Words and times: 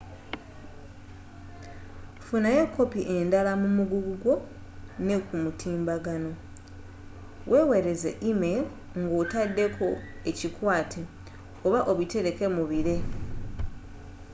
funayo 2.25 2.63
kopi 2.75 3.01
endala 3.17 3.51
mu 3.61 3.69
muguggu 3.77 4.13
gwo 4.21 4.33
ne 5.05 5.15
kumutimbagano 5.25 6.31
wewereze 7.51 8.11
e-mail 8.29 8.63
nga 8.99 9.13
otadeko 9.21 9.87
ekikwate 10.29 11.01
oba 11.65 11.79
obitereke 11.91 12.45
mubire” 12.55 12.95